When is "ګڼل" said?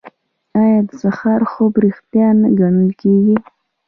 2.59-2.89